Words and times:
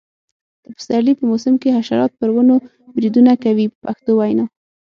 د 0.63 0.65
پسرلي 0.75 1.13
په 1.17 1.23
موسم 1.31 1.53
کې 1.61 1.75
حشرات 1.77 2.11
پر 2.19 2.29
ونو 2.35 2.55
بریدونه 2.95 3.31
کوي 3.43 3.65
په 3.71 3.77
پښتو 3.85 4.11
وینا. 4.19 4.45